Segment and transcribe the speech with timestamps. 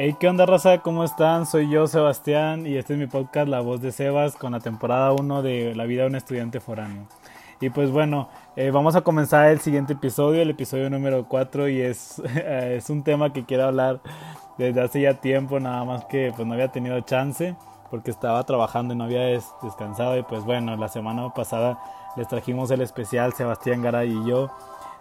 [0.00, 0.78] Hey, ¿qué onda, raza?
[0.78, 1.44] ¿Cómo están?
[1.44, 5.10] Soy yo, Sebastián, y este es mi podcast La Voz de Sebas con la temporada
[5.10, 7.08] 1 de La vida de un estudiante foráneo.
[7.60, 11.80] Y pues bueno, eh, vamos a comenzar el siguiente episodio, el episodio número 4, y
[11.80, 14.00] es, es un tema que quiero hablar
[14.56, 17.56] desde hace ya tiempo, nada más que pues no había tenido chance
[17.90, 19.22] porque estaba trabajando y no había
[19.62, 20.16] descansado.
[20.16, 21.76] Y pues bueno, la semana pasada
[22.14, 24.48] les trajimos el especial Sebastián Garay y yo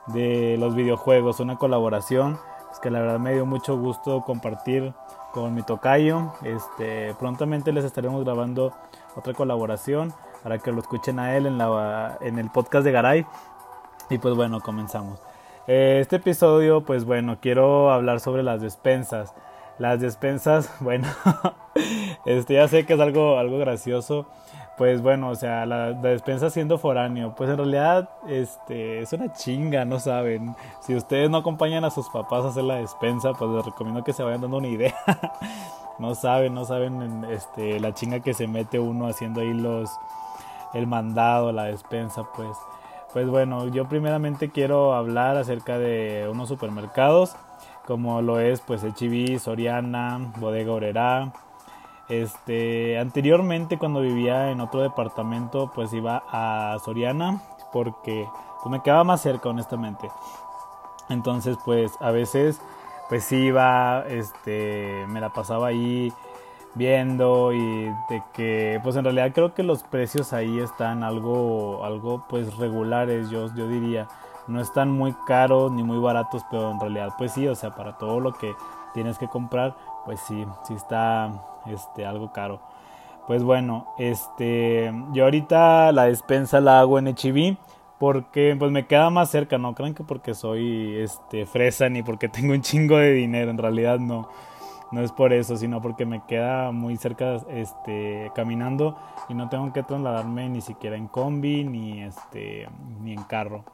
[0.08, 2.40] de los videojuegos, una colaboración
[2.72, 4.94] es que la verdad me dio mucho gusto compartir
[5.32, 6.34] con mi tocayo.
[6.44, 8.74] Este, prontamente les estaremos grabando
[9.16, 13.26] otra colaboración para que lo escuchen a él en, la, en el podcast de Garay.
[14.10, 15.20] Y pues bueno, comenzamos.
[15.68, 19.34] Eh, este episodio, pues bueno, quiero hablar sobre las despensas.
[19.80, 21.08] Las despensas, bueno,
[22.28, 24.28] este ya sé que es algo, algo gracioso,
[24.78, 29.86] pues bueno, o sea, la, despensa siendo foráneo, pues en realidad este, es una chinga,
[29.86, 30.56] no saben.
[30.82, 34.14] Si ustedes no acompañan a sus papás a hacer la despensa, pues les recomiendo que
[34.14, 34.94] se vayan dando una idea.
[36.00, 39.90] no saben, no saben este, la chinga que se mete uno haciendo ahí los,
[40.76, 42.56] el mandado, la despensa, pues.
[43.14, 47.36] Pues bueno, yo primeramente quiero hablar acerca de unos supermercados,
[47.86, 51.32] como lo es pues HB, Soriana, Bodega Obrera,
[52.10, 57.42] este, anteriormente cuando vivía en otro departamento, pues iba a Soriana
[57.74, 58.28] porque
[58.62, 60.10] pues, me quedaba más cerca, honestamente.
[61.10, 62.60] Entonces, pues a veces
[63.10, 66.12] pues iba, este, me la pasaba ahí
[66.76, 72.26] viendo y de que pues en realidad creo que los precios ahí están algo algo
[72.30, 74.08] pues regulares, yo yo diría.
[74.48, 77.98] No están muy caros ni muy baratos, pero en realidad pues sí, o sea, para
[77.98, 78.56] todo lo que
[78.94, 81.32] tienes que comprar, pues sí, sí está
[81.72, 82.62] este, algo caro.
[83.28, 87.58] Pues bueno, este, yo ahorita la despensa la hago en HB
[88.00, 92.30] porque pues me queda más cerca, no crean que porque soy este fresa ni porque
[92.30, 94.30] tengo un chingo de dinero, en realidad no.
[94.90, 99.74] No es por eso, sino porque me queda muy cerca este caminando y no tengo
[99.74, 102.70] que trasladarme ni siquiera en combi ni este
[103.02, 103.66] ni en carro.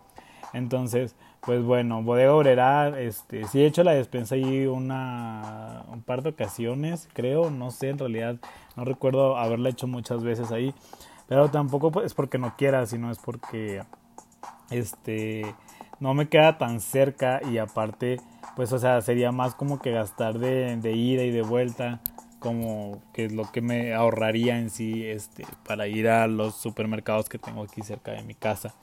[0.53, 1.15] Entonces,
[1.45, 6.29] pues bueno, Bodega Obrera, este, sí he hecho la despensa ahí una, un par de
[6.29, 8.37] ocasiones, creo, no sé, en realidad
[8.77, 10.73] no recuerdo haberla hecho muchas veces ahí,
[11.27, 13.83] pero tampoco pues, es porque no quiera, sino es porque,
[14.69, 15.53] este,
[15.99, 18.21] no me queda tan cerca y aparte,
[18.55, 22.01] pues, o sea, sería más como que gastar de, de ida y de vuelta,
[22.39, 27.29] como que es lo que me ahorraría en sí, este, para ir a los supermercados
[27.29, 28.73] que tengo aquí cerca de mi casa.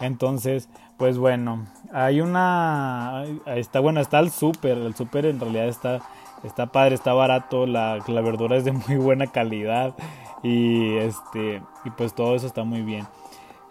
[0.00, 6.00] Entonces, pues bueno, hay una, está bueno, está el súper, el súper en realidad está,
[6.42, 9.94] está padre, está barato, la, la verdura es de muy buena calidad
[10.42, 13.06] y este, y pues todo eso está muy bien.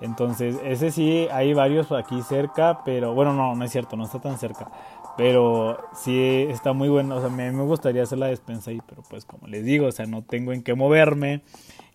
[0.01, 4.19] Entonces, ese sí, hay varios aquí cerca, pero bueno, no, no es cierto, no está
[4.21, 4.69] tan cerca.
[5.17, 9.03] Pero sí está muy bueno, o sea, me, me gustaría hacer la despensa ahí, pero
[9.09, 11.41] pues como les digo, o sea, no tengo en qué moverme,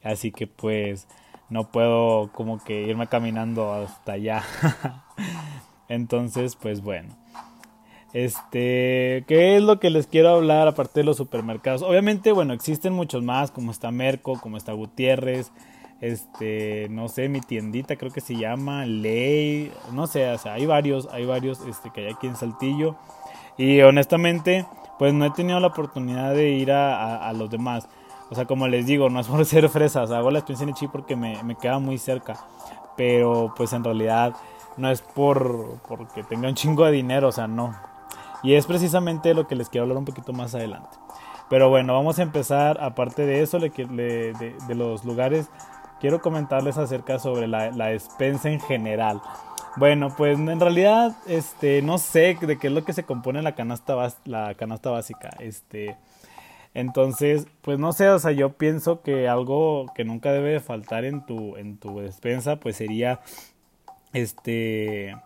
[0.02, 1.08] así que pues
[1.50, 4.42] no puedo como que irme caminando hasta allá.
[5.88, 7.14] Entonces, pues bueno.
[8.12, 11.82] Este, ¿qué es lo que les quiero hablar aparte de los supermercados?
[11.82, 15.50] Obviamente, bueno, existen muchos más, como está Merco, como está Gutiérrez,
[16.00, 20.64] este, no sé, mi tiendita creo que se llama Ley, no sé, o sea, hay
[20.64, 22.94] varios, hay varios este, que hay aquí en Saltillo.
[23.58, 24.64] Y honestamente,
[24.98, 27.88] pues no he tenido la oportunidad de ir a los demás.
[28.34, 30.88] O sea, como les digo, no es por ser fresas, hago la experiencia en Chi
[30.88, 32.34] porque me, me, queda muy cerca.
[32.96, 34.34] Pero pues en realidad
[34.76, 37.76] no es por porque tenga un chingo de dinero, o sea, no.
[38.42, 40.98] Y es precisamente lo que les quiero hablar un poquito más adelante.
[41.48, 45.48] Pero bueno, vamos a empezar, aparte de eso, de, de, de los lugares,
[46.00, 49.22] quiero comentarles acerca sobre la, la despensa en general.
[49.76, 53.54] Bueno, pues en realidad, este, no sé de qué es lo que se compone la
[53.54, 55.30] canasta, la canasta básica.
[55.38, 55.96] Este,
[56.74, 61.04] entonces, pues no sé, o sea, yo pienso que algo que nunca debe de faltar
[61.04, 63.20] en tu, en tu despensa, pues sería
[64.12, 65.16] este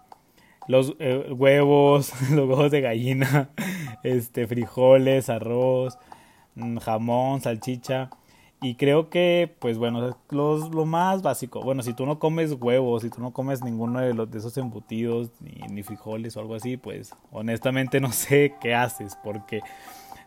[0.69, 3.51] los eh, huevos, los huevos de gallina,
[4.03, 5.99] este frijoles, arroz,
[6.55, 8.11] mm, jamón, salchicha.
[8.61, 11.63] Y creo que, pues bueno, los, lo más básico.
[11.63, 14.57] Bueno, si tú no comes huevos, si tú no comes ninguno de, los, de esos
[14.59, 19.61] embutidos, ni, ni frijoles o algo así, pues honestamente no sé qué haces, porque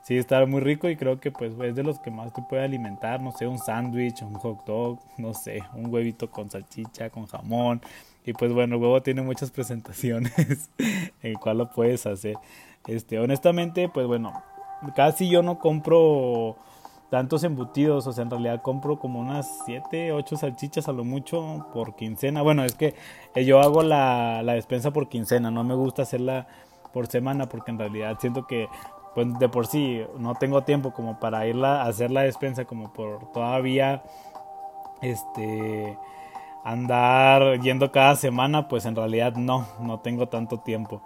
[0.03, 2.63] sí está muy rico y creo que pues es de los que más te puede
[2.63, 7.27] alimentar, no sé, un sándwich, un hot dog, no sé, un huevito con salchicha, con
[7.27, 7.81] jamón.
[8.25, 10.69] Y pues bueno, el huevo tiene muchas presentaciones
[11.21, 12.35] en cual lo puedes hacer.
[12.87, 14.43] Este, honestamente, pues bueno,
[14.95, 16.55] casi yo no compro
[17.09, 21.67] tantos embutidos, o sea, en realidad compro como unas 7, 8 salchichas a lo mucho
[21.73, 22.41] por quincena.
[22.41, 22.95] Bueno, es que
[23.35, 26.47] eh, yo hago la, la despensa por quincena, no me gusta hacerla
[26.93, 28.67] por semana porque en realidad siento que
[29.13, 32.93] pues de por sí no tengo tiempo como para ir a hacer la despensa como
[32.93, 34.03] por todavía
[35.01, 35.97] este
[36.63, 41.01] andar yendo cada semana, pues en realidad no, no tengo tanto tiempo.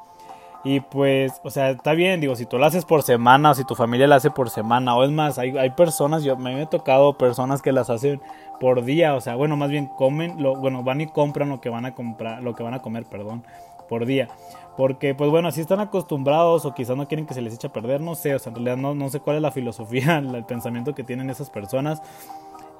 [0.63, 3.63] Y pues, o sea, está bien, digo, si tú lo haces por semana, o si
[3.63, 6.65] tu familia la hace por semana, o es más, hay, hay personas, yo me he
[6.65, 8.19] tocado personas que las hacen
[8.59, 11.69] por día, o sea, bueno, más bien comen, lo, bueno, van y compran lo que
[11.69, 13.43] van a comprar, lo que van a comer, perdón,
[13.87, 14.27] por día.
[14.77, 17.73] Porque, pues bueno, así están acostumbrados o quizás no quieren que se les eche a
[17.73, 20.45] perder, no sé, o sea, en realidad no, no sé cuál es la filosofía, el
[20.45, 22.01] pensamiento que tienen esas personas.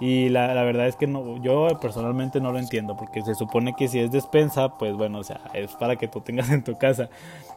[0.02, 3.74] Y la, la, verdad es que no, yo personalmente no lo entiendo, porque se supone
[3.78, 6.78] que si es despensa, pues bueno, o sea, es para que tú tengas en tu
[6.78, 7.10] casa.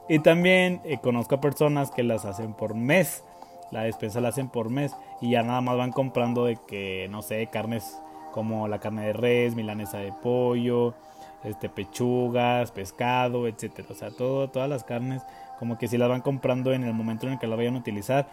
[0.09, 3.25] Y también eh, conozco a personas que las hacen por mes,
[3.73, 7.23] la despensa la hacen por mes y ya nada más van comprando de que, no
[7.23, 7.99] sé, carnes
[8.33, 10.95] como la carne de res, milanesa de pollo,
[11.45, 13.89] este, pechugas, pescado, etcétera.
[13.91, 15.23] O sea, todo, todas las carnes
[15.59, 17.79] como que si las van comprando en el momento en el que la vayan a
[17.79, 18.29] utilizar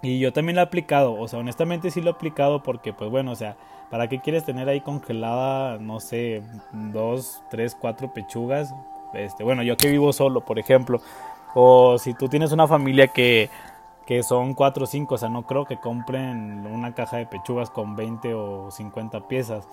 [0.00, 3.10] y yo también lo he aplicado, o sea, honestamente sí lo he aplicado porque, pues
[3.10, 3.56] bueno, o sea,
[3.90, 6.42] ¿para qué quieres tener ahí congelada, no sé,
[6.72, 8.72] dos, tres, cuatro pechugas?
[9.12, 11.00] Este, bueno, yo que vivo solo, por ejemplo,
[11.54, 13.50] o si tú tienes una familia que,
[14.06, 17.68] que son cuatro o cinco, o sea, no creo que compren una caja de pechugas
[17.68, 19.66] con 20 o 50 piezas,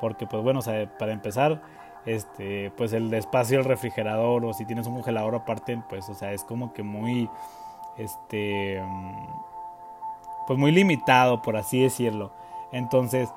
[0.00, 1.62] porque, pues bueno, o sea, para empezar,
[2.06, 6.32] este, pues el espacio del refrigerador o si tienes un congelador aparte, pues, o sea,
[6.32, 7.28] es como que muy,
[7.96, 8.82] este
[10.46, 12.32] pues muy limitado, por así decirlo.
[12.72, 13.28] Entonces,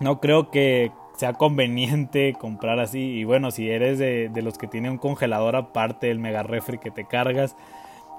[0.00, 3.00] no creo que sea conveniente comprar así.
[3.00, 6.78] Y bueno, si eres de, de los que tiene un congelador aparte del mega refri
[6.78, 7.56] que te cargas,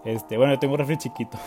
[0.03, 1.38] este, bueno, yo tengo un refri chiquito.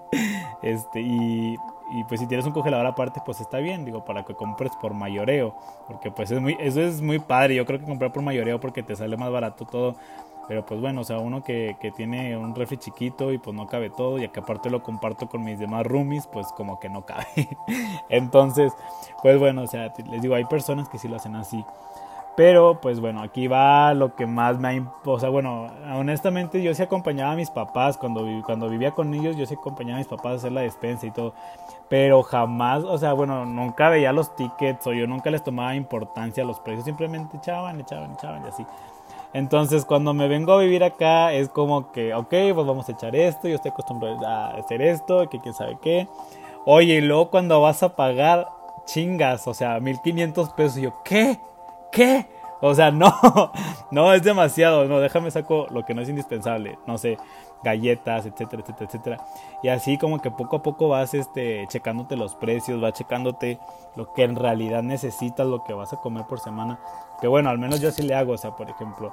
[0.62, 1.56] este, y,
[1.92, 4.94] y, pues si tienes un congelador aparte, pues está bien, digo, para que compres por
[4.94, 5.54] mayoreo.
[5.86, 7.54] Porque pues es muy, eso es muy padre.
[7.54, 9.96] Yo creo que comprar por mayoreo porque te sale más barato todo.
[10.46, 13.66] Pero pues bueno, o sea, uno que, que, tiene un refri chiquito y pues no
[13.66, 17.06] cabe todo, y que aparte lo comparto con mis demás roomies, pues como que no
[17.06, 17.48] cabe.
[18.10, 18.72] Entonces,
[19.22, 21.64] pues bueno, o sea, les digo, hay personas que sí lo hacen así.
[22.36, 24.92] Pero pues bueno, aquí va lo que más me ha...
[25.04, 29.36] O sea, bueno, honestamente yo sí acompañaba a mis papás cuando, cuando vivía con ellos,
[29.36, 31.32] yo sí acompañaba a mis papás a hacer la despensa y todo.
[31.88, 36.42] Pero jamás, o sea, bueno, nunca veía los tickets o yo nunca les tomaba importancia
[36.42, 38.66] a los precios, simplemente echaban, echaban, echaban y así.
[39.32, 43.14] Entonces, cuando me vengo a vivir acá, es como que, ok, pues vamos a echar
[43.14, 46.08] esto, yo estoy acostumbrado a hacer esto, que quién sabe qué.
[46.64, 48.48] Oye, y luego cuando vas a pagar,
[48.86, 51.38] chingas, o sea, 1500 pesos, y yo, ¿qué?
[51.94, 52.26] ¿Qué?
[52.60, 53.12] O sea, no,
[53.90, 57.18] no es demasiado, no, déjame saco lo que no es indispensable, no sé,
[57.62, 59.26] galletas, etcétera, etcétera, etcétera.
[59.62, 63.58] Y así como que poco a poco vas este, checándote los precios, vas checándote
[63.96, 66.78] lo que en realidad necesitas, lo que vas a comer por semana.
[67.20, 69.12] Que bueno, al menos yo así le hago, o sea, por ejemplo,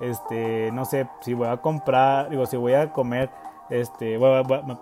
[0.00, 3.30] este, no sé, si voy a comprar, digo, si voy a comer,
[3.68, 4.18] este,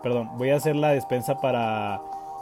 [0.02, 2.00] perdón, voy a hacer la despensa para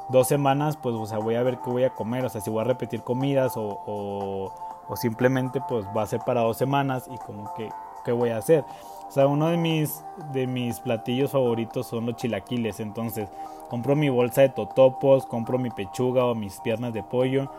[0.08, 2.50] dos semanas, pues, o sea, voy a ver qué voy a comer, o sea, si
[2.50, 4.52] voy a repetir comidas o, o,
[4.88, 7.68] o simplemente, pues, va a ser para dos semanas y como que,
[8.04, 8.64] ¿qué voy a hacer?
[9.08, 13.28] O sea, uno de mis, de mis platillos favoritos son los chilaquiles, entonces
[13.68, 17.50] compro mi bolsa de totopos, compro mi pechuga o mis piernas de pollo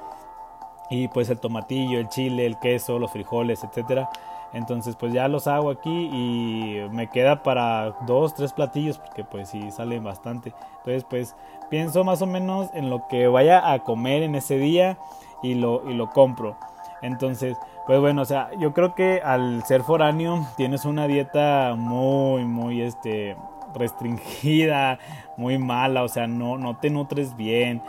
[0.90, 4.10] y pues el tomatillo, el chile, el queso, los frijoles, etcétera.
[4.54, 9.50] Entonces pues ya los hago aquí y me queda para dos, tres platillos porque pues
[9.50, 10.54] sí salen bastante.
[10.80, 11.36] Entonces pues
[11.70, 14.98] pienso más o menos en lo que vaya a comer en ese día
[15.44, 16.58] y lo, y lo compro.
[17.02, 22.44] Entonces pues bueno, o sea, yo creo que al ser foráneo tienes una dieta muy,
[22.44, 23.38] muy este
[23.74, 25.00] restringida,
[25.38, 27.82] muy mala, o sea, no, no te nutres bien.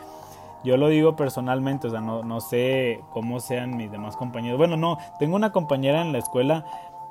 [0.62, 4.56] Yo lo digo personalmente, o sea, no, no sé cómo sean mis demás compañeros.
[4.56, 6.64] Bueno, no, tengo una compañera en la escuela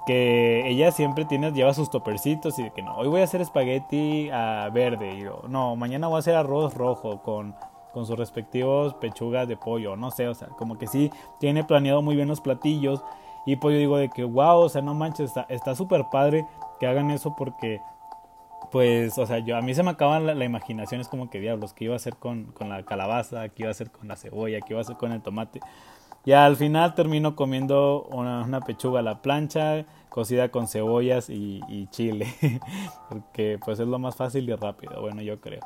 [0.05, 3.41] que ella siempre tiene, lleva sus topercitos y de que no, hoy voy a hacer
[3.41, 7.53] espagueti a verde, y yo, no, mañana voy a hacer arroz rojo con,
[7.97, 12.03] con sus respectivos pechugas de pollo, no sé, o sea, como que sí tiene planeado
[12.03, 13.03] muy bien los platillos
[13.47, 16.45] y pues yo digo de que wow, o sea, no manches, está súper padre
[16.79, 17.81] que hagan eso porque
[18.71, 21.73] pues, o sea, yo a mí se me acaba la, imaginación, es como que diablos,
[21.73, 23.49] ¿qué iba a hacer con, con, la calabaza?
[23.49, 24.61] ¿Qué iba a hacer con la cebolla?
[24.61, 25.59] ¿Qué iba a hacer con el tomate?
[26.23, 32.27] Y al final termino comiendo una, pechuga a la plancha, cocida con cebollas y chile,
[33.09, 35.61] porque pues es lo más fácil y rápido, bueno, yo creo.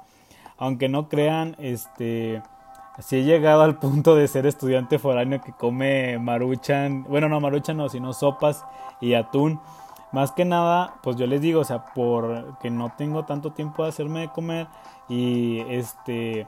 [0.61, 2.43] Aunque no crean, este,
[2.99, 7.77] si he llegado al punto de ser estudiante foráneo que come maruchan, bueno, no maruchan
[7.77, 8.63] no, sino sopas
[9.01, 9.59] y atún.
[10.11, 13.89] Más que nada, pues yo les digo, o sea, porque no tengo tanto tiempo de
[13.89, 14.67] hacerme de comer
[15.09, 16.47] y este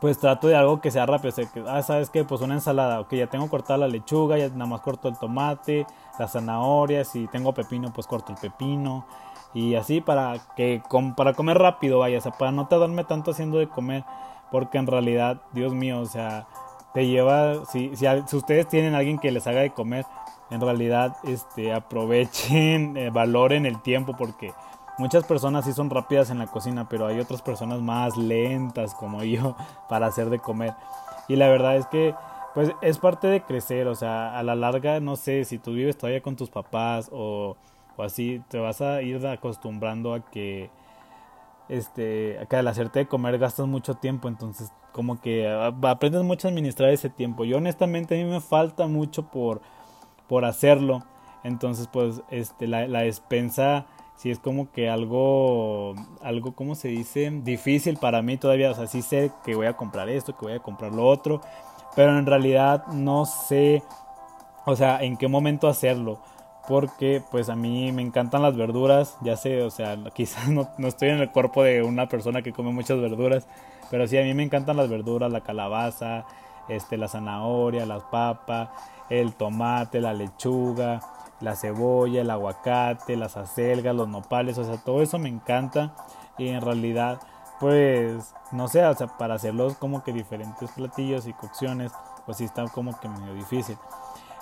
[0.00, 2.54] pues trato de algo que sea rápido, o sea, que, ah, sabes que pues una
[2.54, 5.86] ensalada, ok, ya tengo cortada la lechuga, ya nada más corto el tomate,
[6.18, 9.06] las zanahorias, si tengo pepino, pues corto el pepino,
[9.54, 10.82] y así para que
[11.16, 14.04] para comer rápido, vaya, o sea, para no tardarme tanto haciendo de comer,
[14.50, 16.46] porque en realidad, Dios mío, o sea,
[16.94, 20.04] te lleva, si, si, si ustedes tienen a alguien que les haga de comer,
[20.50, 24.52] en realidad este, aprovechen, eh, valoren el tiempo porque
[24.98, 29.22] muchas personas sí son rápidas en la cocina, pero hay otras personas más lentas como
[29.24, 29.56] yo
[29.88, 30.74] para hacer de comer.
[31.28, 32.14] Y la verdad es que
[32.54, 35.96] pues es parte de crecer, o sea, a la larga, no sé, si tú vives
[35.96, 37.56] todavía con tus papás o,
[38.02, 40.70] o así, te vas a ir acostumbrando a que
[41.68, 46.90] este, al hacerte de comer gastas mucho tiempo, entonces como que aprendes mucho a administrar
[46.90, 47.44] ese tiempo.
[47.44, 49.62] Yo honestamente a mí me falta mucho por
[50.32, 51.02] por hacerlo.
[51.44, 53.84] Entonces, pues, este, la, la despensa
[54.16, 57.30] sí es como que algo, algo, ¿cómo se dice?
[57.42, 58.70] Difícil para mí todavía.
[58.70, 61.42] O sea, sí sé que voy a comprar esto, que voy a comprar lo otro,
[61.94, 63.82] pero en realidad no sé,
[64.64, 66.20] o sea, en qué momento hacerlo.
[66.68, 70.88] Porque pues a mí me encantan las verduras, ya sé, o sea, quizás no, no
[70.88, 73.46] estoy en el cuerpo de una persona que come muchas verduras,
[73.90, 76.24] pero sí a mí me encantan las verduras, la calabaza,
[76.68, 78.70] este, la zanahoria, las papas,
[79.10, 81.00] el tomate, la lechuga,
[81.40, 85.94] la cebolla, el aguacate, las acelgas, los nopales, o sea, todo eso me encanta
[86.38, 87.20] y en realidad
[87.62, 91.92] pues no sé, o sea, para hacerlos como que diferentes platillos y cocciones,
[92.26, 93.78] pues sí está como que medio difícil.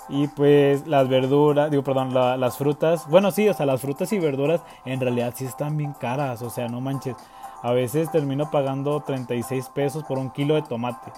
[0.09, 4.19] Y pues las verduras, digo, perdón, las frutas, bueno, sí, o sea, las frutas y
[4.19, 7.15] verduras en realidad sí están bien caras, o sea, no manches.
[7.63, 11.11] A veces termino pagando 36 pesos por un kilo de tomate.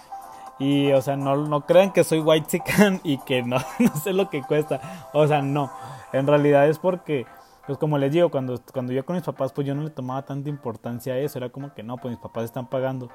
[0.59, 4.13] Y, o sea, no, no crean que soy white chicken y que no, no sé
[4.13, 5.09] lo que cuesta.
[5.13, 5.71] O sea, no.
[6.11, 7.25] En realidad es porque,
[7.65, 10.21] pues como les digo, cuando, cuando yo con mis papás, pues yo no le tomaba
[10.23, 11.39] tanta importancia a eso.
[11.39, 13.09] Era como que no, pues mis papás están pagando.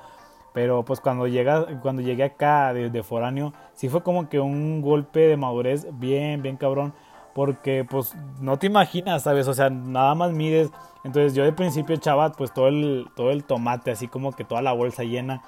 [0.52, 5.20] Pero pues cuando, llega, cuando llegué acá de, foráneo, sí fue como que un golpe
[5.20, 6.94] de madurez bien, bien cabrón.
[7.34, 9.46] Porque pues no te imaginas, ¿sabes?
[9.46, 10.70] O sea, nada más mides.
[11.04, 14.62] Entonces yo de principio echaba pues todo el, todo el tomate, así como que toda
[14.62, 15.42] la bolsa llena.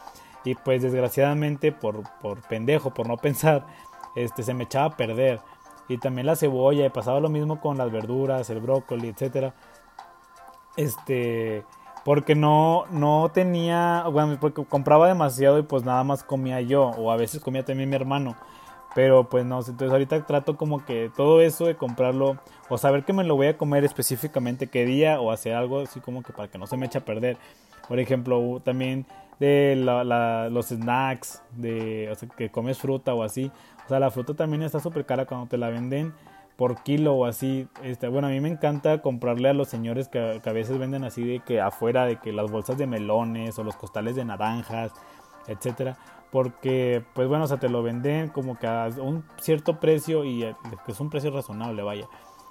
[0.44, 3.66] Y pues desgraciadamente por, por pendejo, por no pensar,
[4.14, 5.40] este, se me echaba a perder.
[5.88, 9.54] Y también la cebolla, y pasaba lo mismo con las verduras, el brócoli, etcétera.
[10.76, 11.64] Este,
[12.04, 17.10] porque no, no tenía, bueno, porque compraba demasiado y pues nada más comía yo, o
[17.10, 18.36] a veces comía también mi hermano.
[18.94, 22.38] Pero pues no, entonces ahorita trato como que todo eso de comprarlo,
[22.68, 26.00] o saber que me lo voy a comer específicamente qué día, o hacer algo así
[26.00, 27.36] como que para que no se me eche a perder.
[27.86, 29.06] Por ejemplo, también
[29.38, 29.74] de
[30.50, 33.50] los snacks, de que comes fruta o así.
[33.84, 36.12] O sea, la fruta también está súper cara cuando te la venden
[36.60, 37.68] por kilo o así.
[37.82, 41.24] Este, bueno, a mí me encanta comprarle a los señores que, a veces venden así
[41.24, 44.92] de que afuera, de que las bolsas de melones o los costales de naranjas,
[45.46, 45.96] etcétera.
[46.30, 50.42] Porque, pues bueno, o sea, te lo venden como que a un cierto precio y
[50.42, 52.06] eh, que es un precio razonable, vaya.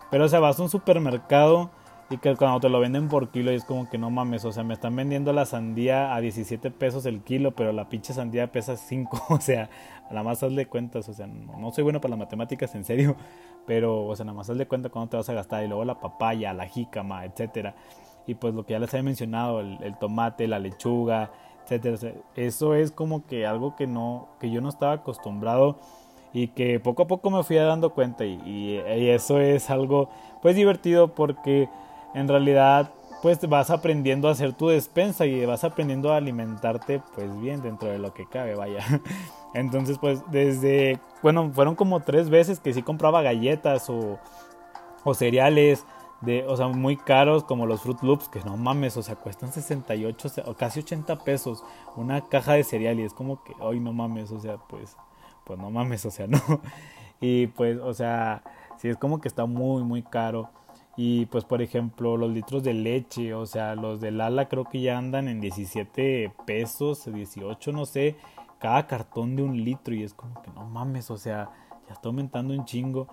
[0.10, 1.70] Pero, o sea, vas a un supermercado
[2.10, 4.52] y que cuando te lo venden por kilo y es como que no mames, o
[4.52, 8.52] sea, me están vendiendo la sandía a 17 pesos el kilo, pero la pinche sandía
[8.52, 9.70] pesa 5, o sea,
[10.10, 13.16] a la más hazle cuentas, o sea, no, soy bueno para las matemáticas en serio,
[13.70, 16.00] pero, o sea, nada más hazle cuenta cuánto te vas a gastar y luego la
[16.00, 17.76] papaya, la jícama, etcétera.
[18.26, 21.30] Y pues lo que ya les había mencionado, el, tomate, la lechuga,
[21.64, 22.16] etcétera.
[22.36, 25.78] eso es como que algo que no, que yo no estaba acostumbrado
[26.34, 30.10] y que poco a poco me fui dando cuenta y, y eso es algo
[30.42, 31.70] pues divertido porque
[32.16, 32.90] en realidad
[33.22, 37.90] pues vas aprendiendo a hacer tu despensa y vas aprendiendo a alimentarte pues bien dentro
[37.90, 38.84] de lo que cabe, vaya.
[39.54, 44.20] Entonces pues desde, bueno, fueron como tres veces que sí compraba galletas o,
[45.04, 45.86] o cereales
[46.22, 49.52] de, o sea, muy caros como los Fruit Loops, que no mames, o sea, cuestan
[49.52, 51.64] 68 o casi 80 pesos
[51.96, 54.98] una caja de cereal y es como que, hoy no mames, o sea, pues,
[55.46, 56.40] pues no mames, o sea, no.
[57.22, 58.44] Y pues, o sea,
[58.78, 60.50] sí es como que está muy, muy caro.
[60.98, 64.82] Y pues por ejemplo los litros de leche, o sea, los del ala creo que
[64.82, 68.18] ya andan en 17 pesos, 18 no sé,
[68.60, 71.50] cada cartón de un litro y es como que no mames, o sea,
[71.88, 73.08] ya está aumentando un chingo.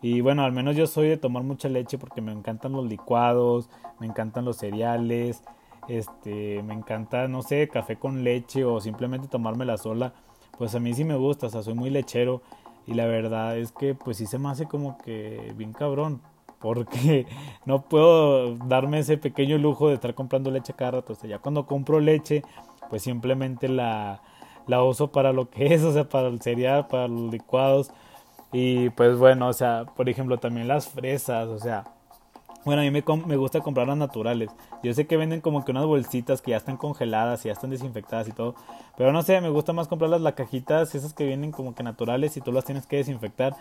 [0.00, 3.70] Y bueno, al menos yo soy de tomar mucha leche porque me encantan los licuados,
[4.00, 5.42] me encantan los cereales,
[5.88, 10.12] este, me encanta, no sé, café con leche o simplemente tomármela sola.
[10.58, 12.42] Pues a mí sí me gusta, o sea, soy muy lechero
[12.86, 16.20] y la verdad es que pues sí se me hace como que bien cabrón
[16.62, 17.26] porque
[17.66, 21.12] no puedo darme ese pequeño lujo de estar comprando leche cada rato.
[21.12, 22.42] O sea, ya cuando compro leche,
[22.88, 24.22] pues simplemente la,
[24.66, 27.90] la uso para lo que es, o sea, para el cereal, para los licuados.
[28.52, 31.84] Y pues bueno, o sea, por ejemplo, también las fresas, o sea,
[32.64, 34.50] bueno, a mí me, me gusta comprar las naturales.
[34.84, 37.70] Yo sé que venden como que unas bolsitas que ya están congeladas y ya están
[37.70, 38.54] desinfectadas y todo.
[38.96, 42.36] Pero no sé, me gusta más comprarlas las cajitas, esas que vienen como que naturales
[42.36, 43.56] y tú las tienes que desinfectar.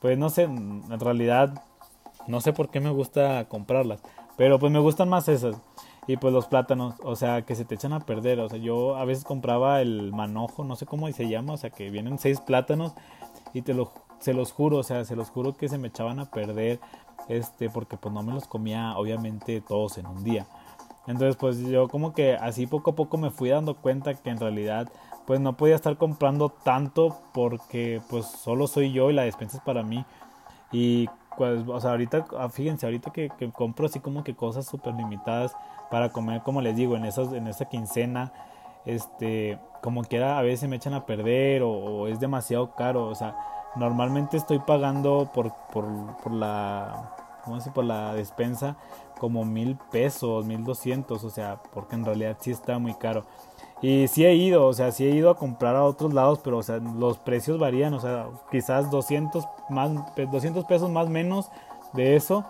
[0.00, 1.62] Pues no sé, en realidad
[2.26, 4.02] no sé por qué me gusta comprarlas.
[4.36, 5.56] Pero pues me gustan más esas.
[6.06, 8.40] Y pues los plátanos, o sea, que se te echan a perder.
[8.40, 11.70] O sea, yo a veces compraba el manojo, no sé cómo se llama, o sea,
[11.70, 12.92] que vienen seis plátanos
[13.54, 16.18] y te lo, se los juro, o sea, se los juro que se me echaban
[16.18, 16.80] a perder,
[17.28, 20.46] este, porque pues no me los comía obviamente todos en un día.
[21.06, 24.38] Entonces pues yo como que así poco a poco me fui dando cuenta que en
[24.38, 24.90] realidad
[25.26, 29.62] pues no podía estar comprando tanto porque pues solo soy yo y la despensa es
[29.62, 30.04] para mí.
[30.72, 35.54] Y o sea, ahorita, ah, fíjense, ahorita que, compro así como que cosas súper limitadas
[35.90, 38.32] para comer, como les digo, en, esas, en esa quincena,
[38.84, 43.36] este, como quiera, a veces me echan a perder o, es demasiado caro, o sea,
[43.76, 47.14] normalmente estoy pagando por, por, la,
[47.44, 48.76] ¿cómo por la despensa
[49.18, 53.24] como mil pesos, mil doscientos, o sea, porque en realidad sí está muy caro.
[53.82, 56.58] Y sí he ido, o sea, sí he ido a comprar a otros lados, pero
[56.58, 61.50] o sea, los precios varían, o sea, quizás 200 más 200 pesos más menos
[61.92, 62.44] de eso.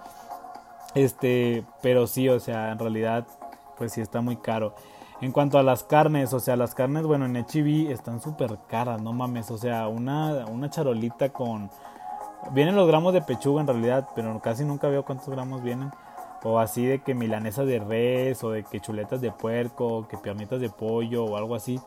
[0.94, 3.26] Este, pero sí, o sea, en realidad
[3.76, 4.74] pues sí está muy caro.
[5.20, 9.00] En cuanto a las carnes, o sea, las carnes, bueno, en HB están súper caras,
[9.00, 11.70] no mames, o sea, una, una charolita con...
[12.52, 15.90] Vienen los gramos de pechuga en realidad, pero casi nunca veo cuántos gramos vienen.
[16.44, 20.60] O así de que milanesas de res, o de que chuletas de puerco, que piernitas
[20.60, 21.80] de pollo, o algo así.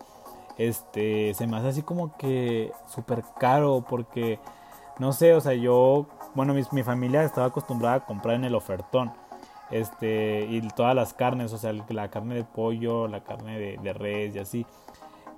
[0.57, 4.39] Este, se me hace así como que súper caro, porque,
[4.99, 8.55] no sé, o sea, yo, bueno, mi, mi familia estaba acostumbrada a comprar en el
[8.55, 9.13] ofertón
[9.71, 13.93] este y todas las carnes, o sea, la carne de pollo, la carne de, de
[13.93, 14.65] res y así.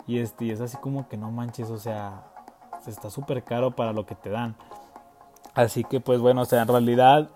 [0.08, 2.24] Y este y es así como que no manches, o sea,
[2.88, 4.56] está súper caro para lo que te dan.
[5.54, 7.30] Así que pues bueno, o sea, en realidad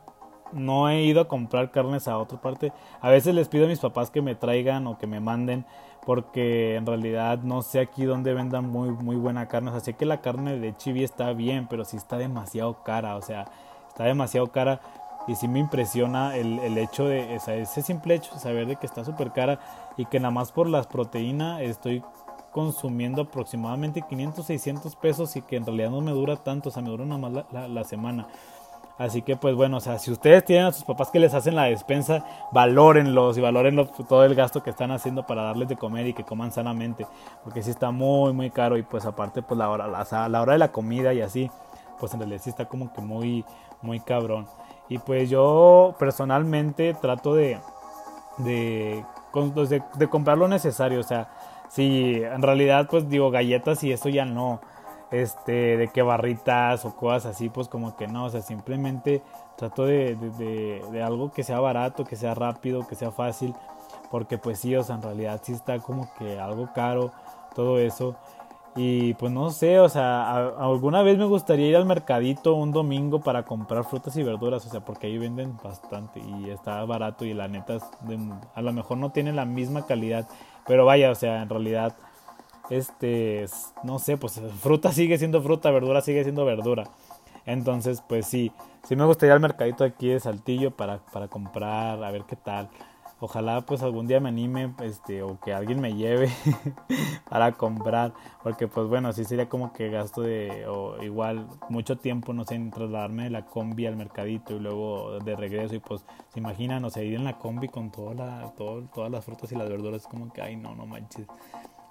[0.53, 2.71] no he ido a comprar carnes a otra parte.
[3.01, 5.65] A veces les pido a mis papás que me traigan o que me manden
[6.05, 9.69] porque en realidad no sé aquí dónde vendan muy muy buena carne.
[9.69, 13.15] O sea, sé que la carne de chivi está bien, pero sí está demasiado cara,
[13.15, 13.45] o sea,
[13.87, 14.81] está demasiado cara
[15.27, 19.05] y sí me impresiona el, el hecho de ese simple hecho saber de que está
[19.05, 19.59] súper cara
[19.95, 22.03] y que nada más por las proteínas estoy
[22.51, 26.83] consumiendo aproximadamente 500 600 pesos y que en realidad no me dura tanto o sea
[26.83, 28.27] me dura nada más la semana
[28.97, 31.55] Así que pues bueno, o sea, si ustedes tienen a sus papás que les hacen
[31.55, 36.07] la despensa, valórenlos y valórenlo todo el gasto que están haciendo para darles de comer
[36.07, 37.07] y que coman sanamente,
[37.43, 40.59] porque sí está muy muy caro y pues aparte pues la hora la, hora de
[40.59, 41.49] la comida y así,
[41.99, 43.43] pues en realidad sí está como que muy
[43.81, 44.47] muy cabrón.
[44.89, 47.59] Y pues yo personalmente trato de
[48.37, 51.29] de, pues, de, de comprar lo necesario, o sea,
[51.69, 54.61] si en realidad pues digo galletas y eso ya no
[55.13, 59.21] este, de que barritas o cosas así, pues como que no, o sea, simplemente
[59.55, 63.53] trato de, de, de, algo que sea barato, que sea rápido, que sea fácil,
[64.09, 67.11] porque pues sí, o sea, en realidad sí está como que algo caro,
[67.53, 68.15] todo eso.
[68.75, 73.21] Y pues no sé, o sea, alguna vez me gustaría ir al mercadito un domingo
[73.21, 77.35] para comprar frutas y verduras, o sea, porque ahí venden bastante y está barato y
[77.35, 77.77] la neta
[78.55, 80.27] a lo mejor no tiene la misma calidad,
[80.65, 81.93] pero vaya, o sea, en realidad
[82.69, 83.45] este,
[83.83, 86.85] no sé, pues fruta sigue siendo fruta, verdura sigue siendo verdura.
[87.45, 88.51] Entonces, pues sí,
[88.83, 92.69] sí me gustaría al mercadito aquí de Saltillo para, para comprar, a ver qué tal.
[93.25, 96.29] Ojalá pues algún día me anime, este, o que alguien me lleve
[97.29, 102.33] para comprar, porque pues bueno, sí sería como que gasto de, o igual mucho tiempo,
[102.33, 106.03] no sé, en trasladarme de la combi al mercadito y luego de regreso y pues
[106.33, 108.17] se imaginan, o sea, ir en la combi con todas
[109.09, 111.27] las frutas y las verduras, como que, ay no, no manches,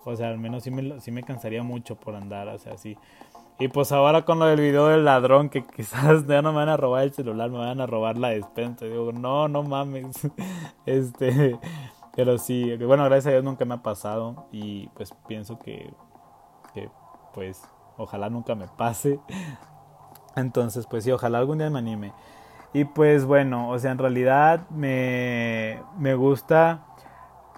[0.04, 2.96] o sea, al menos sí me, sí me cansaría mucho por andar, o sea, así.
[3.58, 6.68] Y pues ahora con lo del video del ladrón, que quizás ya no me van
[6.68, 8.86] a robar el celular, me van a robar la despensa.
[8.86, 10.16] Digo, no, no mames.
[10.86, 11.58] Este,
[12.16, 14.46] pero sí, bueno, gracias a Dios nunca me ha pasado.
[14.50, 15.92] Y pues pienso que,
[16.74, 16.90] que
[17.34, 17.62] pues,
[17.96, 19.20] ojalá nunca me pase.
[20.36, 22.12] Entonces, pues sí, ojalá algún día me anime.
[22.72, 26.86] Y pues bueno, o sea, en realidad me, me gusta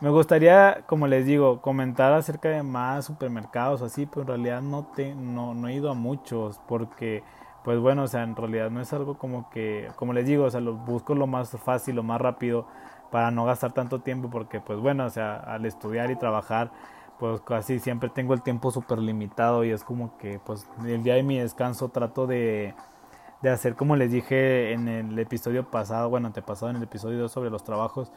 [0.00, 4.86] me gustaría, como les digo, comentar acerca de más supermercados así, pero en realidad no,
[4.94, 7.22] te, no, no he ido a muchos porque,
[7.62, 10.50] pues bueno, o sea, en realidad no es algo como que, como les digo, o
[10.50, 12.66] sea, lo busco lo más fácil, lo más rápido
[13.10, 16.72] para no gastar tanto tiempo porque, pues bueno, o sea, al estudiar y trabajar,
[17.18, 21.14] pues casi siempre tengo el tiempo súper limitado y es como que, pues el día
[21.14, 22.74] de mi descanso trato de,
[23.42, 27.50] de hacer como les dije en el episodio pasado, bueno, antepasado en el episodio sobre
[27.50, 28.10] los trabajos,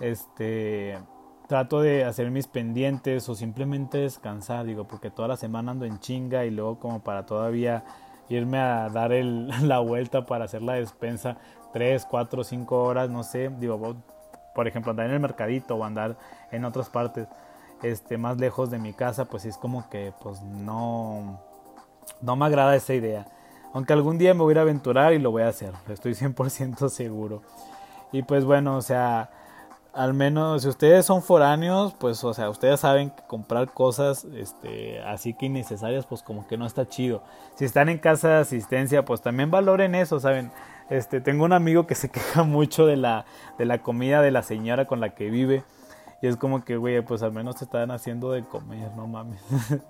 [0.00, 0.98] este
[1.46, 6.00] trato de hacer mis pendientes o simplemente descansar, digo, porque toda la semana ando en
[6.00, 7.84] chinga y luego como para todavía
[8.28, 9.12] irme a dar
[9.62, 11.36] la vuelta para hacer la despensa
[11.72, 13.96] 3, 4, 5 horas, no sé, digo,
[14.54, 16.16] por ejemplo, andar en el mercadito o andar
[16.50, 17.28] en otras partes
[17.82, 21.40] este más lejos de mi casa, pues es como que pues no
[22.22, 23.26] no me agrada esa idea.
[23.74, 27.42] Aunque algún día me voy a aventurar y lo voy a hacer, estoy 100% seguro.
[28.12, 29.30] Y pues bueno, o sea,
[29.96, 35.00] al menos si ustedes son foráneos, pues o sea, ustedes saben que comprar cosas este
[35.00, 37.22] así que innecesarias pues como que no está chido.
[37.54, 40.52] Si están en casa de asistencia, pues también valoren eso, ¿saben?
[40.90, 43.24] Este, tengo un amigo que se queja mucho de la
[43.58, 45.64] de la comida de la señora con la que vive.
[46.22, 49.40] Y es como que, güey, pues al menos te están haciendo de comer, no mames.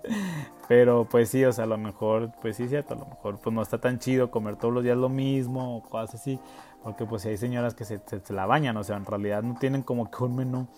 [0.68, 3.54] Pero pues sí, o sea, a lo mejor, pues sí cierto, a lo mejor pues
[3.54, 6.40] no está tan chido comer todos los días lo mismo o cosas así.
[6.82, 9.56] Porque pues si hay señoras que se, se, la bañan, o sea, en realidad no
[9.58, 10.68] tienen como que un menú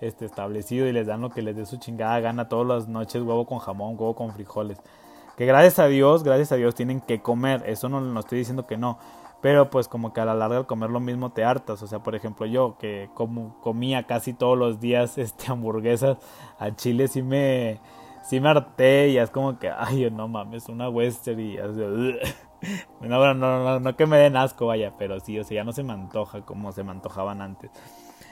[0.00, 3.22] este, establecido y les dan lo que les dé su chingada gana todas las noches,
[3.22, 4.78] huevo con jamón, huevo con frijoles.
[5.36, 8.66] Que gracias a Dios, gracias a Dios tienen que comer, eso no, no estoy diciendo
[8.66, 8.98] que no.
[9.44, 11.82] Pero pues como que a la larga al comer lo mismo te hartas.
[11.82, 16.16] O sea, por ejemplo, yo que como, comía casi todos los días este hamburguesas
[16.58, 17.78] a chile sí me
[18.24, 21.56] sí me harté y es como que ay no mames, una western y
[23.00, 25.72] no, no, no, no, que me den asco, vaya, pero sí, o sea, ya no
[25.72, 27.70] se me antoja como se me antojaban antes.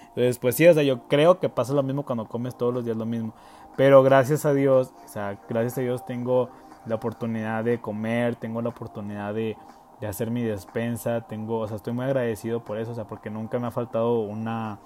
[0.09, 2.85] Entonces, pues sí, o sea, yo creo que pasa lo mismo cuando comes todos los
[2.85, 3.35] días lo mismo.
[3.77, 6.51] Pero gracias a Dios, o sea, gracias a Dios tengo
[6.87, 9.57] la oportunidad de comer, tengo la oportunidad de,
[10.01, 13.31] de hacer mi despensa, tengo, o sea, estoy muy agradecido por eso, o sea, porque
[13.31, 14.81] nunca me ha faltado una,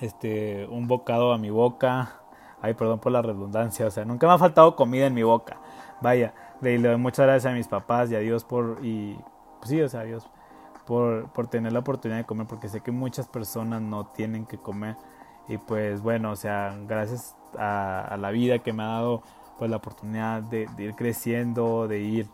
[0.00, 2.21] este, un bocado a mi boca.
[2.62, 5.58] Ay, perdón por la redundancia, o sea, nunca me ha faltado comida en mi boca.
[6.00, 9.18] Vaya, le doy muchas gracias a mis papás y a Dios por, y
[9.58, 10.28] pues sí, o sea, a Dios
[10.86, 14.58] por, por tener la oportunidad de comer, porque sé que muchas personas no tienen que
[14.58, 14.96] comer.
[15.48, 19.22] Y pues bueno, o sea, gracias a, la vida que me ha dado
[19.58, 22.28] pues la oportunidad de, de, ir creciendo, de ir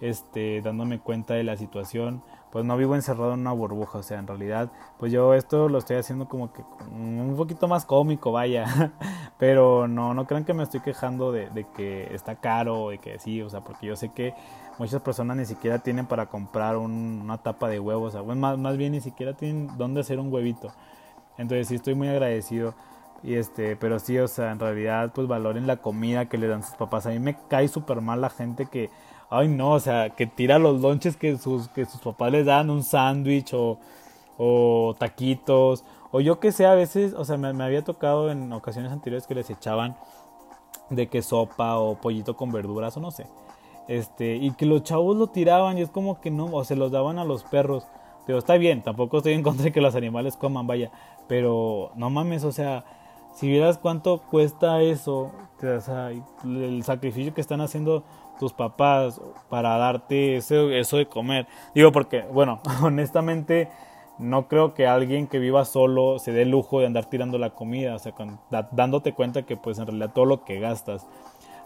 [0.00, 4.18] este, dándome cuenta de la situación, pues no vivo encerrado en una burbuja, o sea,
[4.18, 8.92] en realidad, pues yo esto lo estoy haciendo como que un poquito más cómico, vaya,
[9.38, 13.18] pero no, no crean que me estoy quejando de, de que está caro, de que
[13.18, 14.34] sí, o sea, porque yo sé que
[14.78, 18.76] muchas personas ni siquiera tienen para comprar una tapa de huevos, o sea, más, más
[18.76, 20.72] bien ni siquiera tienen dónde hacer un huevito,
[21.38, 22.74] entonces sí estoy muy agradecido.
[23.24, 26.64] Y este, pero sí, o sea, en realidad, pues valoren la comida que le dan
[26.64, 27.06] sus papás.
[27.06, 28.90] A mí me cae súper mal la gente que,
[29.30, 32.68] ay no, o sea, que tira los lonches que sus, que sus papás les dan,
[32.68, 33.78] un sándwich o,
[34.38, 38.92] o taquitos, o yo que sé, a veces, o sea, me, había tocado en ocasiones
[38.92, 39.96] anteriores que les echaban
[40.90, 43.26] de que sopa o pollito con verduras o no sé,
[43.88, 46.92] este, y que los chavos lo tiraban y es como que no, o se los
[46.92, 47.86] daban a los perros,
[48.26, 50.92] pero está bien, tampoco estoy en contra de que los animales coman, vaya,
[51.28, 52.84] pero no mames, o sea,
[53.32, 56.10] si vieras cuánto cuesta eso, o sea,
[56.44, 58.04] el sacrificio que están haciendo
[58.38, 61.46] tus papás para darte eso, eso de comer.
[61.74, 63.70] Digo porque, bueno, honestamente
[64.22, 67.50] no creo que alguien que viva solo se dé el lujo de andar tirando la
[67.50, 68.14] comida, o sea,
[68.72, 71.06] dándote cuenta que pues en realidad todo lo que gastas.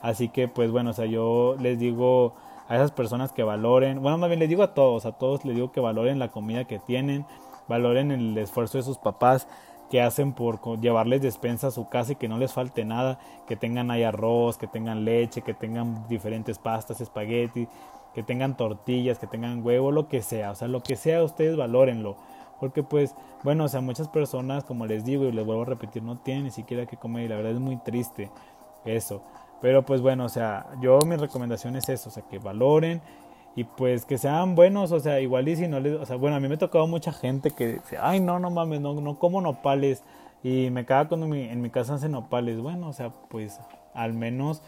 [0.02, 2.34] Así que pues bueno, o sea, yo les digo
[2.68, 5.54] a esas personas que valoren, bueno, más bien les digo a todos, a todos les
[5.54, 7.24] digo que valoren la comida que tienen,
[7.68, 9.46] valoren el esfuerzo de sus papás
[9.90, 13.56] que hacen por llevarles despensa a su casa y que no les falte nada, que
[13.56, 17.68] tengan ahí arroz, que tengan leche, que tengan diferentes pastas, espagueti,
[18.14, 21.56] que tengan tortillas, que tengan huevo, lo que sea, o sea, lo que sea ustedes
[21.56, 22.16] valórenlo,
[22.60, 26.02] porque pues, bueno, o sea, muchas personas, como les digo y les vuelvo a repetir,
[26.02, 28.30] no tienen ni siquiera que comer y la verdad es muy triste
[28.84, 29.22] eso,
[29.60, 33.00] pero pues bueno, o sea, yo mi recomendación es eso, o sea, que valoren
[33.56, 36.54] y pues que sean buenos, o sea, igual les, o sea, bueno, a mí me
[36.54, 40.02] ha tocado mucha gente que dice, ay, no, no mames, no, no como nopales
[40.42, 43.58] y me caga cuando mi, en mi casa hacen nopales, bueno, o sea, pues
[43.94, 44.62] al menos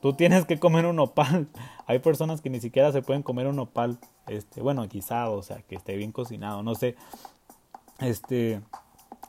[0.00, 1.48] tú tienes que comer un nopal,
[1.86, 5.62] hay personas que ni siquiera se pueden comer un nopal, este, bueno, guisado, o sea,
[5.62, 6.96] que esté bien cocinado, no sé,
[7.98, 8.60] este,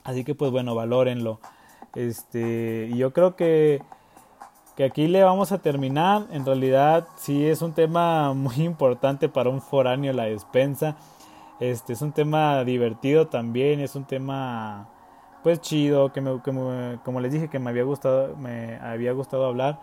[0.04, 1.40] así que pues bueno, valórenlo,
[1.94, 3.82] este, yo creo que
[4.76, 6.26] que aquí le vamos a terminar.
[6.30, 10.96] En realidad sí es un tema muy importante para un foráneo la despensa.
[11.60, 14.88] Este es un tema divertido también, es un tema
[15.42, 16.40] pues chido que, me,
[17.04, 19.80] como les dije que me había gustado me había gustado hablar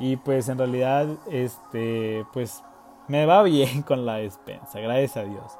[0.00, 2.64] y pues en realidad este pues
[3.06, 5.52] me va bien con la despensa, gracias a Dios.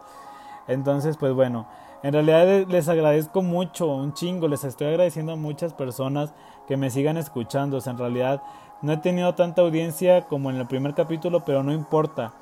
[0.67, 1.67] Entonces, pues bueno,
[2.03, 6.33] en realidad les agradezco mucho, un chingo, les estoy agradeciendo a muchas personas
[6.67, 7.79] que me sigan escuchando.
[7.85, 8.43] en realidad
[8.83, 12.33] no he tenido tanta audiencia como en el primer capítulo, pero no importa.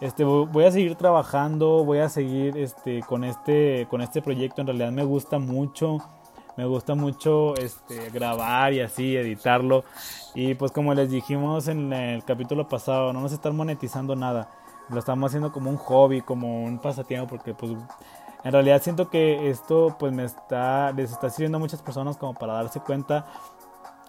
[0.00, 4.60] Este, voy a seguir trabajando, voy a seguir este, con, este, con este proyecto.
[4.60, 5.98] En realidad me gusta mucho,
[6.56, 9.84] me gusta mucho este, grabar y así, editarlo.
[10.34, 14.50] Y pues como les dijimos en el capítulo pasado, no nos están monetizando nada.
[14.88, 17.72] Lo estamos haciendo como un hobby, como un pasatiempo, porque pues
[18.44, 22.34] en realidad siento que esto pues me está, les está sirviendo a muchas personas como
[22.34, 23.26] para darse cuenta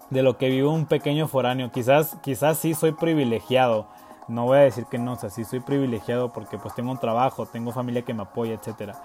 [0.09, 1.71] de lo que vive un pequeño foráneo.
[1.71, 3.87] Quizás, quizás sí soy privilegiado.
[4.27, 6.99] No voy a decir que no, o sea, sí soy privilegiado porque pues tengo un
[6.99, 8.95] trabajo, tengo familia que me apoya, etcétera.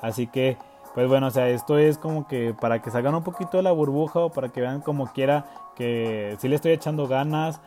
[0.00, 0.58] Así que,
[0.94, 3.72] pues bueno, o sea, esto es como que para que salgan un poquito de la
[3.72, 5.46] burbuja o para que vean como quiera
[5.76, 7.60] que sí le estoy echando ganas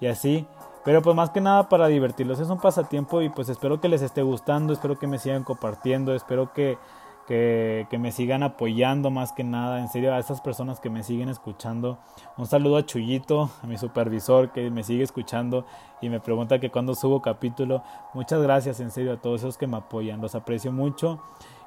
[0.00, 0.46] y así.
[0.84, 4.00] Pero pues más que nada para divertirlos, es un pasatiempo y pues espero que les
[4.00, 6.78] esté gustando, espero que me sigan compartiendo, espero que,
[7.26, 11.28] que, me sigan apoyando más que nada, en serio a esas personas que me siguen
[11.28, 11.98] escuchando.
[12.38, 15.66] Un saludo a Chuyito, a mi supervisor que me sigue escuchando
[16.00, 17.82] y me pregunta que cuando subo capítulo.
[18.14, 21.20] Muchas gracias en serio a todos esos que me apoyan, los aprecio mucho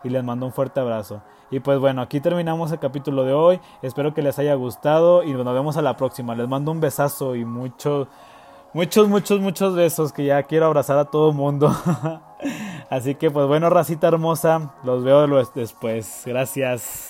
[0.04, 1.22] y les mando un fuerte abrazo.
[1.52, 3.60] Y pues bueno, aquí terminamos el capítulo de hoy.
[3.82, 6.36] Espero que les haya gustado y nos vemos a la próxima.
[6.36, 8.08] Les mando un besazo y muchos,
[8.74, 11.72] muchos, muchos, muchos besos que ya quiero abrazar a todo mundo.
[12.90, 16.24] Así que pues bueno, racita hermosa, los veo después.
[16.26, 17.02] Gracias.